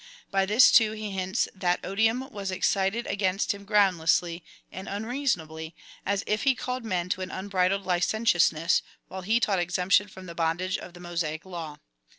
[0.31, 5.75] By this too he hints that odium was excited against him groundlessly and unreasonably,
[6.07, 10.33] as if he called men to an unbridled licentiousness, while he taught exemption from the
[10.33, 11.77] bondage of the Mosaic law.